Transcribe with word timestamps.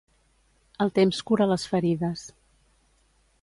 El 0.85 0.91
temps 0.95 1.19
cura 1.31 1.47
les 1.51 1.67
ferides. 1.75 2.25